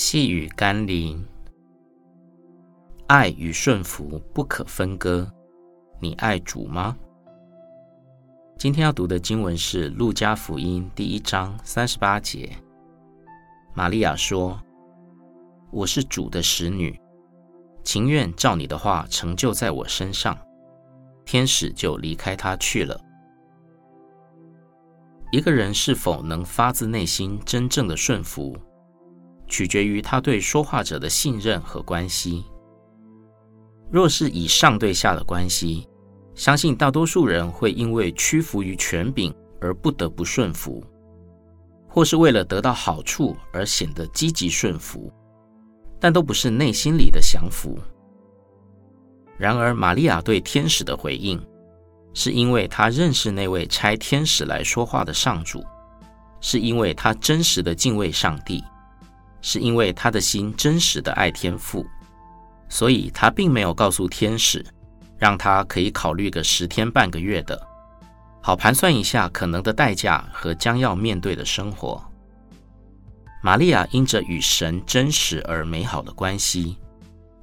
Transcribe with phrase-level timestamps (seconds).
[0.00, 1.26] 细雨甘霖，
[3.08, 5.28] 爱与顺服不可分割。
[6.00, 6.96] 你爱主吗？
[8.56, 12.48] 今天要读的经文是《路加福音》第一章三十八节。
[13.74, 14.62] 玛利亚说
[15.72, 16.96] ：“我是主的使女，
[17.82, 20.38] 情愿照你的话成就在我身上。”
[21.26, 23.00] 天使就离开他去了。
[25.32, 28.56] 一个人是否能发自内心真正的顺服，
[29.48, 32.44] 取决于他对说话者的信任和关系。
[33.90, 35.88] 若是以上对下的关系，
[36.34, 40.84] 相信大多数人会因为屈服于权柄而不得不顺服，
[41.88, 45.10] 或是为了得到好处而显得积极顺服，
[45.98, 47.78] 但都不是内心里的降服。
[49.38, 51.40] 然而，玛利亚对天使的回应，
[52.12, 55.64] 是因为他认识那位差天使来说话的上主，
[56.40, 58.62] 是因为他真实的敬畏上帝，
[59.50, 61.86] 是因为他的心真实的爱天父，
[62.68, 64.62] 所以他并没有告诉天使，
[65.16, 67.58] 让他可以考虑个十天半个月的，
[68.42, 72.04] 好盘算一下可能的代价和将要面对的生活。
[73.42, 76.76] 玛利亚因着与神真实而美好的关系，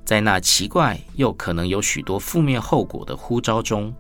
[0.06, 3.92] 在那奇怪又可能有许多负面后果的呼召中。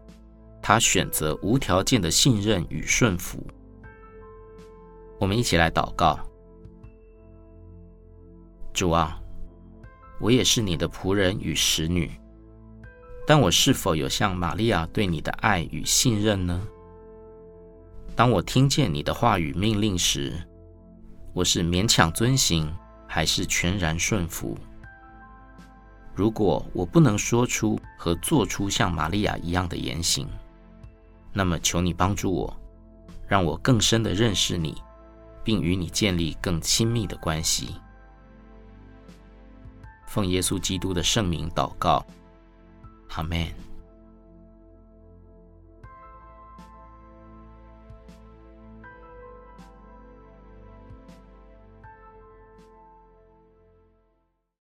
[0.61, 3.44] 他选择无条件的信任与顺服。
[5.20, 6.20] 我们一起来祷告：
[8.76, 9.18] 主啊，
[10.20, 12.12] 我也是你的仆人与使女，
[13.26, 16.62] 但我是否有像玛利亚对你的爱与信任呢？
[18.17, 20.34] 当我听见你的话语命令时，
[21.32, 22.70] 我是勉强遵行，
[23.08, 24.58] 还是全然顺服？
[26.14, 30.28] 如果我不能说出和做出像玛利亚一样的言行，
[31.32, 32.58] 那么，求你帮助我，
[33.26, 34.76] 让我更深的认识你，
[35.45, 37.76] 并与你建立更亲密的关系。
[40.16, 42.05] 奉耶稣基督的圣名祷告，
[43.09, 43.64] 阿门。